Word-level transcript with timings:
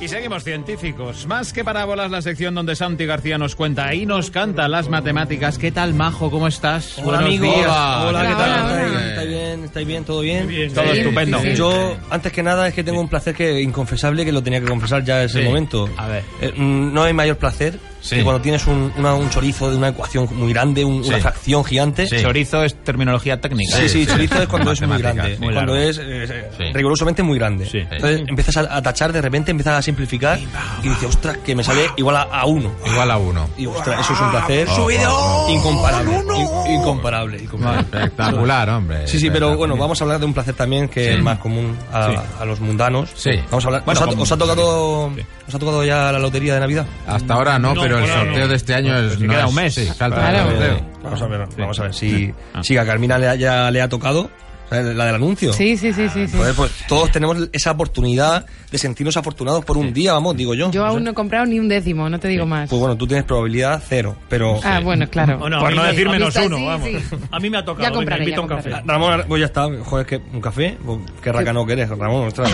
Y 0.00 0.06
seguimos 0.06 0.44
científicos. 0.44 1.26
Más 1.26 1.52
que 1.52 1.64
parábolas, 1.64 2.10
la 2.10 2.22
sección 2.22 2.54
donde 2.54 2.76
Santi 2.76 3.04
García 3.04 3.36
nos 3.36 3.56
cuenta 3.56 3.92
y 3.94 4.06
nos 4.06 4.30
canta 4.30 4.68
las 4.68 4.88
matemáticas. 4.88 5.58
¿Qué 5.58 5.72
tal, 5.72 5.92
Majo? 5.92 6.30
¿Cómo 6.30 6.46
estás? 6.46 6.98
Hola, 6.98 7.04
Buenos 7.04 7.24
amigos. 7.24 7.54
días. 7.56 7.66
Hola, 7.68 8.22
¿qué 8.28 8.34
tal? 8.34 8.50
Hola, 8.50 8.68
¿Estáis- 8.70 8.90
hola. 8.90 9.08
¿Estáis 9.08 9.28
bien? 9.28 9.64
¿Estáis 9.64 9.86
bien? 9.88 10.04
¿Todo 10.04 10.20
bien? 10.20 10.72
Todo 10.72 10.84
estupendo. 10.92 11.42
Yo, 11.44 11.96
antes 12.10 12.32
que 12.32 12.42
nada, 12.44 12.68
es 12.68 12.74
que 12.74 12.84
tengo 12.84 13.00
un 13.00 13.08
placer 13.08 13.34
que 13.34 13.60
inconfesable 13.60 14.24
que 14.24 14.30
lo 14.30 14.42
tenía 14.42 14.60
que 14.60 14.66
confesar 14.66 15.02
ya 15.04 15.24
es 15.24 15.34
el 15.34 15.42
Sí. 15.42 15.48
momento. 15.48 15.88
A 15.96 16.06
ver. 16.06 16.22
Eh, 16.40 16.52
mm, 16.56 16.92
no 16.94 17.02
hay 17.02 17.12
mayor 17.12 17.36
placer 17.36 17.80
Sí. 18.08 18.16
que 18.16 18.24
cuando 18.24 18.40
tienes 18.42 18.66
un, 18.66 18.92
una- 18.96 19.14
un 19.14 19.28
chorizo 19.30 19.70
de 19.70 19.76
una 19.76 19.88
ecuación 19.88 20.28
muy 20.32 20.52
grande, 20.52 20.84
un- 20.84 21.02
Sí. 21.02 21.10
una 21.10 21.18
fracción 21.18 21.64
gigante. 21.64 22.06
Sí. 22.06 22.16
Chorizo 22.20 22.62
es 22.64 22.74
terminología 22.82 23.40
técnica. 23.40 23.76
Sí, 23.76 23.88
sí, 23.88 24.04
Sí, 24.04 24.06
chorizo 24.06 24.42
es 24.42 24.48
cuando 24.48 24.72
es 24.72 24.80
muy 24.82 24.98
grande, 24.98 25.36
muy 25.40 25.52
cuando 25.52 25.76
es 25.76 25.98
eh, 26.02 26.48
Sí. 26.56 26.64
rigurosamente 26.72 27.22
muy 27.22 27.38
grande. 27.38 27.66
Sí. 27.66 27.78
Entonces 27.78 28.22
empiezas 28.26 28.56
a, 28.58 28.76
a 28.76 28.82
tachar, 28.82 29.12
de 29.12 29.20
repente 29.20 29.50
empiezas 29.50 29.74
a 29.78 29.82
simplificar 29.82 30.38
y 30.82 30.88
dices, 30.88 31.08
ostras, 31.08 31.38
que 31.38 31.54
me 31.54 31.62
sale 31.64 31.90
igual 31.96 32.16
a, 32.16 32.22
a 32.22 32.46
uno. 32.46 32.72
Igual 32.86 33.10
a 33.10 33.18
uno. 33.18 33.48
Y 33.56 33.66
ostras, 33.66 34.00
eso 34.00 34.12
es 34.14 34.20
un 34.20 34.30
placer 34.30 34.68
Oh, 34.70 35.46
incomparable. 35.50 36.12
in- 36.14 36.72
incomparable. 36.80 37.42
incomparable. 37.42 37.80
Espectacular, 37.82 38.70
hombre. 38.70 39.06
Sí, 39.06 39.18
sí, 39.18 39.30
pero 39.30 39.56
bueno, 39.56 39.76
vamos 39.76 40.00
a 40.00 40.04
hablar 40.04 40.18
de 40.20 40.26
un 40.26 40.34
placer 40.34 40.54
también 40.54 40.88
que 40.88 41.04
Sí. 41.04 41.10
es 41.14 41.22
más 41.22 41.38
común 41.38 41.76
a, 41.92 42.08
Sí. 42.10 42.14
a 42.40 42.44
los 42.44 42.60
mundanos. 42.60 43.10
Sí. 43.14 43.30
Vamos 43.50 43.64
a 43.64 43.68
hablar. 43.68 43.82
Bueno, 43.84 44.00
¿Os, 44.00 44.06
ha, 44.16 44.20
os 44.20 44.32
ha 44.32 44.36
tocado, 44.36 45.10
sí. 45.16 45.22
¿Os 45.48 45.54
ha 45.54 45.58
tocado 45.58 45.82
ya 45.84 46.12
la 46.12 46.18
lotería 46.18 46.54
de 46.54 46.60
Navidad? 46.60 46.86
Hasta 47.06 47.32
ahora 47.34 47.58
no, 47.58 47.74
No, 47.74 47.80
pero 47.80 47.98
el 47.98 48.06
sorteo 48.06 48.40
no. 48.40 48.48
de 48.48 48.54
este 48.54 48.74
año 48.74 48.96
es. 48.98 49.06
Pues 49.06 49.20
no 49.20 49.28
queda 49.32 49.42
es- 49.44 49.48
un 49.48 49.54
mes. 49.54 49.74
Sí, 49.74 49.86
falta 49.86 50.16
Claro. 50.16 50.50
el 50.50 50.56
sorteo. 50.58 50.86
Vamos 51.02 51.22
a 51.22 51.26
ver, 51.26 51.48
vamos 51.56 51.80
a 51.80 51.82
ver 51.84 51.94
si, 51.94 52.34
Ah. 52.52 52.62
si 52.62 52.76
a 52.76 52.84
Carmina 52.84 53.16
le 53.18 53.38
ya 53.38 53.70
le 53.70 53.80
ha 53.80 53.88
tocado. 53.88 54.30
La 54.70 54.82
del 54.82 55.14
anuncio. 55.14 55.52
Sí, 55.52 55.76
sí, 55.76 55.92
sí, 55.92 56.08
sí. 56.10 56.26
pues 56.56 56.70
todos 56.88 57.10
tenemos 57.10 57.48
esa 57.52 57.70
oportunidad 57.70 58.44
de 58.70 58.76
sentirnos 58.78 59.16
afortunados 59.16 59.64
por 59.64 59.78
un 59.78 59.92
día, 59.94 60.12
vamos, 60.12 60.36
digo 60.36 60.54
yo. 60.54 60.70
Yo 60.70 60.82
No 60.82 60.86
aún 60.86 61.04
no 61.04 61.10
he 61.12 61.14
comprado 61.14 61.46
ni 61.46 61.58
un 61.58 61.68
décimo, 61.68 62.08
no 62.10 62.18
te 62.20 62.28
digo 62.28 62.44
más. 62.44 62.68
Pues 62.68 62.78
bueno, 62.78 62.96
tú 62.96 63.06
tienes 63.06 63.24
probabilidad 63.24 63.82
cero, 63.88 64.16
pero... 64.28 64.60
Ah, 64.62 64.80
bueno, 64.80 65.08
claro. 65.08 65.38
Bueno, 65.38 65.58
Por 65.60 65.74
no 65.74 65.82
me- 65.82 65.88
decir 65.88 66.08
menos 66.08 66.36
uno, 66.36 66.64
vamos. 66.66 66.86
sí. 66.88 66.98
A 67.30 67.40
mí 67.40 67.48
me 67.48 67.58
ha 67.58 67.64
tocado. 67.64 67.82
Ya 67.82 67.88
venga, 67.88 67.96
compraré, 67.96 68.22
invito 68.24 68.36
ya 68.36 68.40
a 68.40 68.42
un 68.42 68.48
café. 68.62 68.82
Ramón, 68.84 69.24
pues 69.26 69.40
ya 69.40 69.46
está, 69.46 69.68
joder, 69.84 70.06
que 70.06 70.16
un 70.32 70.40
café, 70.40 70.76
pues, 70.84 70.98
qué 71.22 71.32
racano 71.32 71.64
que 71.64 71.72
eres, 71.72 71.88
Ramón. 71.88 72.26
ostras. 72.28 72.50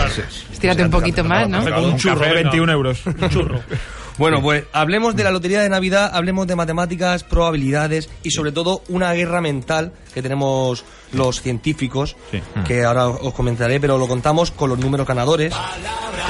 Estírate 0.53 0.85
un 0.85 0.91
poquito 0.91 1.25
más, 1.25 1.49
¿no? 1.49 1.59
Un 1.65 1.73
Un 1.93 1.97
churro, 1.97 2.15
café, 2.21 2.29
venga. 2.35 2.51
21 2.51 2.73
euros. 2.73 3.07
Un 3.07 3.29
churro. 3.31 3.61
Bueno, 4.19 4.41
pues 4.41 4.65
hablemos 4.73 5.17
de 5.17 5.25
la 5.25 5.31
lotería 5.33 5.61
de 5.63 5.69
Navidad, 5.69 6.11
hablemos 6.15 6.47
de 6.47 6.55
matemáticas, 6.57 7.25
probabilidades 7.25 8.09
y 8.23 8.31
sobre 8.31 8.53
todo 8.53 8.83
una 8.89 9.13
guerra 9.13 9.41
mental 9.41 9.93
que 10.13 10.23
tenemos 10.23 10.85
los 11.13 11.41
científicos, 11.43 12.17
Sí. 12.31 12.41
que 12.67 12.85
ahora 12.85 13.09
os 13.09 13.35
comentaré, 13.35 13.81
pero 13.81 13.99
lo 13.99 14.07
contamos 14.07 14.51
con 14.51 14.71
los 14.71 14.79
números 14.79 15.07
ganadores. 15.07 15.53
Con 15.53 15.63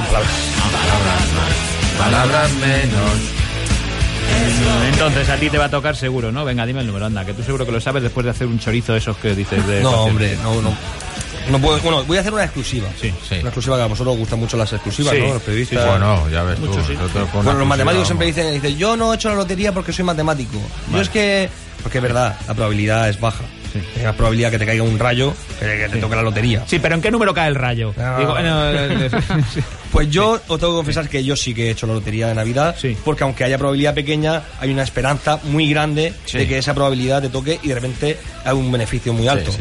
palabras. 0.07 0.31
Palabras 1.97 2.51
menos. 2.53 3.11
Entonces, 4.91 5.29
a 5.29 5.37
ti 5.37 5.49
te 5.49 5.57
va 5.57 5.65
a 5.65 5.69
tocar 5.69 5.95
seguro, 5.95 6.31
¿no? 6.31 6.43
Venga, 6.45 6.65
dime 6.65 6.81
el 6.81 6.87
número, 6.87 7.05
anda, 7.05 7.23
que 7.25 7.33
tú 7.33 7.43
seguro 7.43 7.65
que 7.65 7.71
lo 7.71 7.79
sabes 7.81 8.01
después 8.03 8.23
de 8.23 8.31
hacer 8.31 8.47
un 8.47 8.59
chorizo 8.59 8.95
esos 8.95 9.15
que 9.17 9.35
dices 9.35 9.65
de... 9.67 9.81
No, 9.81 9.91
hombre, 10.05 10.37
no, 10.41 10.61
no. 10.61 10.73
No 11.49 11.59
puedo, 11.59 11.79
bueno, 11.79 12.03
voy 12.05 12.17
a 12.17 12.21
hacer 12.21 12.33
una 12.33 12.43
exclusiva. 12.43 12.87
Sí, 12.99 13.13
sí. 13.27 13.35
Una 13.35 13.49
exclusiva 13.49 13.77
que 13.77 13.83
a 13.83 13.87
vosotros 13.87 14.13
os 14.13 14.19
gustan 14.19 14.39
mucho 14.39 14.57
las 14.57 14.71
exclusivas, 14.73 15.13
Sí, 15.13 15.21
¿no? 15.21 15.33
Los 15.33 15.41
periodistas. 15.43 15.87
Bueno, 15.87 16.29
ya 16.29 16.43
ves 16.43 16.59
tú. 16.59 16.65
Mucho, 16.67 16.83
sí. 16.85 16.93
nosotros 16.93 17.29
con 17.29 17.45
Bueno, 17.45 17.59
los 17.59 17.67
matemáticos 17.67 18.07
siempre 18.07 18.27
dicen, 18.27 18.53
dicen, 18.53 18.77
yo 18.77 18.95
no 18.97 19.13
he 19.13 19.15
hecho 19.15 19.29
la 19.29 19.35
lotería 19.35 19.71
porque 19.71 19.93
soy 19.93 20.05
matemático. 20.05 20.59
Yo 20.91 21.01
es 21.01 21.09
que... 21.09 21.49
Porque 21.83 21.99
es 21.99 22.01
verdad, 22.01 22.35
la 22.47 22.53
probabilidad 22.53 23.09
es 23.09 23.19
baja. 23.19 23.43
Hay 23.97 24.03
más 24.05 24.15
probabilidad 24.15 24.51
que 24.51 24.59
te 24.59 24.65
caiga 24.65 24.83
un 24.83 24.97
rayo 24.97 25.33
que 25.59 25.89
te 25.91 25.97
toque 25.99 26.15
la 26.15 26.21
lotería. 26.21 26.63
Sí, 26.65 26.79
pero 26.79 26.95
¿en 26.95 27.01
qué 27.01 27.11
número 27.11 27.33
cae 27.33 27.49
el 27.49 27.55
rayo? 27.55 27.93
Ah. 27.99 28.15
Digo, 28.17 28.35
eh, 28.39 29.09
eh, 29.11 29.41
sí. 29.53 29.61
Pues 29.95 30.09
yo 30.09 30.31
os 30.33 30.59
tengo 30.59 30.73
que 30.73 30.77
confesar 30.77 31.07
que 31.07 31.23
yo 31.23 31.37
sí 31.37 31.53
que 31.53 31.67
he 31.67 31.71
hecho 31.71 31.87
la 31.87 31.93
lotería 31.93 32.27
de 32.27 32.35
Navidad, 32.35 32.75
Sí. 32.77 32.97
porque 33.05 33.23
aunque 33.23 33.45
haya 33.45 33.57
probabilidad 33.57 33.93
pequeña, 33.93 34.43
hay 34.59 34.69
una 34.71 34.83
esperanza 34.83 35.39
muy 35.43 35.69
grande 35.69 36.13
Sí. 36.25 36.37
de 36.39 36.47
que 36.47 36.57
esa 36.57 36.73
probabilidad 36.73 37.21
te 37.21 37.29
toque 37.29 37.59
y 37.63 37.69
de 37.69 37.75
repente 37.75 38.17
hay 38.43 38.53
un 38.53 38.69
beneficio 38.71 39.13
muy 39.13 39.27
alto. 39.29 39.51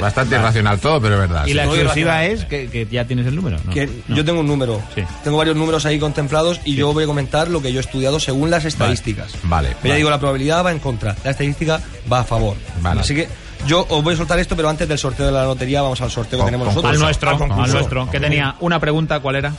Bastante 0.00 0.36
irracional 0.36 0.78
todo, 0.78 1.00
pero 1.00 1.14
es 1.14 1.20
verdad. 1.28 1.46
Y 1.46 1.48
sí. 1.48 1.54
la 1.54 1.64
exclusiva 1.64 2.24
es 2.24 2.44
que, 2.44 2.68
que 2.70 2.86
ya 2.90 3.04
tienes 3.06 3.26
el 3.26 3.34
número, 3.34 3.58
¿no? 3.64 3.72
que 3.72 3.88
No. 4.06 4.16
Yo 4.16 4.24
tengo 4.24 4.38
un 4.40 4.46
número, 4.46 4.80
Sí. 4.94 5.02
tengo 5.24 5.36
varios 5.36 5.56
números 5.56 5.84
ahí 5.84 5.98
contemplados 5.98 6.60
y 6.64 6.76
yo 6.76 6.92
voy 6.92 7.02
a 7.02 7.06
comentar 7.08 7.48
lo 7.48 7.60
que 7.60 7.72
yo 7.72 7.80
he 7.80 7.82
estudiado 7.82 8.20
según 8.20 8.50
las 8.50 8.64
estadísticas. 8.64 9.32
Vale, 9.42 9.68
Pero 9.70 9.78
vale. 9.80 9.88
ya 9.90 9.96
digo, 9.96 10.10
la 10.10 10.20
probabilidad 10.20 10.64
va 10.64 10.70
en 10.70 10.78
contra, 10.78 11.16
la 11.24 11.32
estadística 11.32 11.80
va 12.10 12.20
a 12.20 12.24
favor. 12.24 12.56
Vale. 12.80 13.00
Así 13.00 13.16
que 13.16 13.26
yo 13.66 13.84
os 13.88 14.02
voy 14.02 14.14
a 14.14 14.16
soltar 14.16 14.38
esto, 14.38 14.54
pero 14.56 14.68
antes 14.68 14.88
del 14.88 14.98
sorteo 14.98 15.26
de 15.26 15.32
la 15.32 15.44
lotería 15.44 15.82
vamos 15.82 16.00
al 16.00 16.10
sorteo 16.10 16.38
que 16.40 16.44
tenemos 16.44 16.68
nosotros. 16.68 16.92
Al 16.92 16.98
nuestro, 17.00 17.30
Al 17.30 17.38
concurso. 17.38 17.62
al 17.64 17.72
nuestro. 17.72 18.10
Que 18.10 18.20
tenía 18.20 18.54
una 18.60 18.78
pregunta, 18.80 19.18
¿cuál 19.20 19.36
era? 19.36 19.52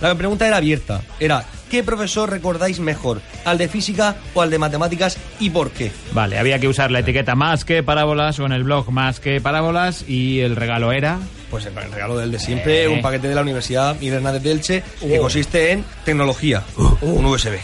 La 0.00 0.14
pregunta 0.14 0.46
era 0.46 0.56
abierta. 0.56 1.02
Era, 1.18 1.44
¿qué 1.70 1.82
profesor 1.82 2.30
recordáis 2.30 2.80
mejor? 2.80 3.20
¿Al 3.44 3.58
de 3.58 3.68
física 3.68 4.16
o 4.34 4.40
al 4.42 4.50
de 4.50 4.58
matemáticas 4.58 5.18
y 5.38 5.50
por 5.50 5.70
qué? 5.70 5.92
Vale, 6.12 6.38
había 6.38 6.58
que 6.58 6.68
usar 6.68 6.90
la 6.90 7.00
etiqueta 7.00 7.34
más 7.34 7.64
que 7.64 7.82
parábolas 7.82 8.38
o 8.38 8.46
en 8.46 8.52
el 8.52 8.64
blog 8.64 8.90
más 8.90 9.20
que 9.20 9.40
parábolas 9.40 10.04
y 10.08 10.40
el 10.40 10.56
regalo 10.56 10.92
era... 10.92 11.18
Pues 11.50 11.66
el 11.66 11.74
regalo 11.74 12.16
del 12.16 12.30
de 12.30 12.38
siempre, 12.38 12.84
Eh. 12.84 12.88
un 12.88 13.02
paquete 13.02 13.28
de 13.28 13.34
la 13.34 13.42
Universidad 13.42 13.94
Miguel 13.96 14.14
Hernández 14.18 14.42
de 14.42 14.52
Elche, 14.52 14.82
que 15.00 15.18
consiste 15.18 15.72
en 15.72 15.84
tecnología, 16.04 16.62
un 17.00 17.24
USB, 17.26 17.58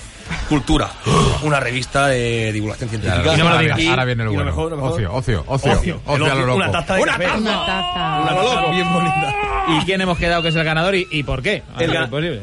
cultura, 0.48 0.90
una 1.44 1.60
revista 1.60 2.08
de 2.08 2.52
divulgación 2.52 2.90
científica. 2.90 3.22
Y 3.22 3.24
no 3.24 3.32
me 3.32 3.38
lo 3.42 3.46
ahora, 3.50 3.60
digas. 3.62 3.76
viene- 3.76 3.90
ahora 3.92 4.04
viene 4.04 4.24
lo 4.24 4.30
bueno. 4.32 4.44
mejor, 4.46 4.70
lo 4.72 4.76
mejor- 4.76 4.92
Ocio, 4.92 5.12
ocio, 5.14 5.44
ocio. 5.46 5.72
Ocio. 6.04 6.26
A 6.26 6.34
lo 6.34 6.46
loco. 6.46 6.56
Una 6.56 6.72
taza 6.72 6.94
de 6.96 7.02
café. 7.04 7.26
Una 7.38 7.66
taza. 7.66 8.20
Una 8.22 8.34
taza 8.42 8.70
bien 8.72 8.92
bonita. 8.92 9.34
¿Y 9.68 9.84
quién 9.84 10.00
hemos 10.00 10.18
quedado 10.18 10.42
que 10.42 10.48
es 10.48 10.54
el 10.56 10.64
ganador 10.64 10.94
y, 10.94 11.06
y 11.10 11.22
por 11.22 11.42
qué? 11.42 11.62
El, 11.78 11.92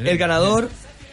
el 0.08 0.18
ganador 0.18 0.70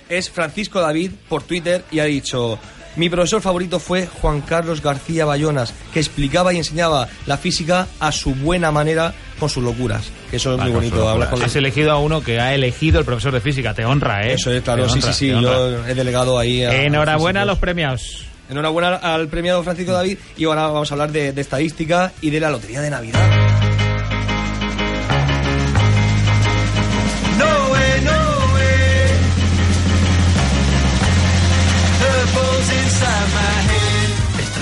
es 0.09 0.31
Francisco 0.31 0.81
David 0.81 1.13
por 1.29 1.43
Twitter 1.43 1.85
y 1.91 2.01
ha 2.01 2.05
dicho... 2.05 2.59
Mi 2.97 3.09
profesor 3.09 3.41
favorito 3.41 3.79
fue 3.79 4.09
Juan 4.09 4.41
Carlos 4.41 4.83
García 4.83 5.25
Bayonas, 5.25 5.73
que 5.95 6.01
explicaba 6.01 6.53
y 6.53 6.57
enseñaba 6.57 7.07
la 7.25 7.37
física 7.39 7.87
a 8.01 8.11
su 8.11 8.35
buena 8.35 8.73
manera 8.73 9.15
con 9.39 9.49
sus 9.49 9.63
locuras. 9.63 10.11
Que 10.29 10.37
eso 10.39 10.55
es 10.55 10.61
Ah, 10.61 10.65
muy 10.65 10.73
bonito. 10.73 11.09
hablar 11.09 11.31
con 11.31 11.41
Has 11.41 11.55
elegido 11.55 11.93
a 11.93 11.99
uno 12.01 12.21
que 12.21 12.41
ha 12.41 12.53
elegido 12.53 12.99
el 12.99 13.05
profesor 13.05 13.33
de 13.33 13.41
física. 13.41 13.75
Te 13.75 13.85
honra, 13.85 14.27
¿eh? 14.27 14.33
Eso 14.33 14.51
es, 14.53 14.63
claro, 14.63 14.89
sí, 14.89 14.99
honra, 14.99 15.13
sí, 15.13 15.27
sí. 15.27 15.41
Yo 15.41 15.87
he 15.87 15.95
delegado 15.95 16.37
ahí 16.37 16.65
a. 16.65 16.83
Enhorabuena 16.83 17.43
a 17.43 17.45
los 17.45 17.59
premiados. 17.59 18.27
Enhorabuena 18.51 18.97
al 18.97 19.29
premiado 19.29 19.63
Francisco 19.63 19.93
David. 19.93 20.19
Y 20.37 20.45
ahora 20.47 20.63
vamos 20.67 20.91
a 20.91 20.95
hablar 20.95 21.13
de, 21.13 21.33
de 21.33 21.41
estadística 21.41 22.13
y 22.21 22.31
de 22.31 22.41
la 22.41 22.51
lotería 22.51 22.81
de 22.81 22.91
Navidad. 22.91 23.40